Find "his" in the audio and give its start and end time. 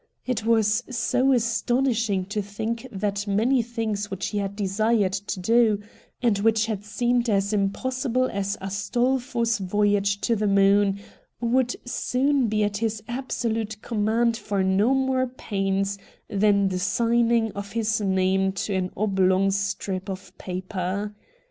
12.77-13.03, 17.73-18.01